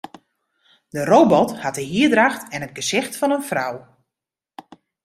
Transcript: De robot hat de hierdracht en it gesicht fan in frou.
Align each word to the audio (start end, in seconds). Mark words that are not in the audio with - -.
De 0.89 1.05
robot 1.05 1.59
hat 1.59 1.75
de 1.79 1.87
hierdracht 1.93 2.41
en 2.53 2.61
it 2.67 2.75
gesicht 2.79 3.13
fan 3.19 3.35
in 3.37 3.45
frou. 3.49 3.73